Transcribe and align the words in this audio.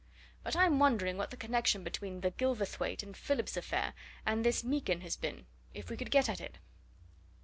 But 0.41 0.55
I'm 0.55 0.79
wondering 0.79 1.15
what 1.17 1.29
the 1.29 1.37
connection 1.37 1.83
between 1.83 2.21
the 2.21 2.31
Gilverthwaite 2.31 3.03
and 3.03 3.15
Phillips 3.15 3.55
affair 3.55 3.93
and 4.25 4.43
this 4.43 4.63
Meekin 4.63 5.01
has 5.01 5.15
been 5.15 5.45
if 5.75 5.91
we 5.91 5.95
could 5.95 6.09
get 6.09 6.27
at 6.27 6.41
it?" 6.41 6.57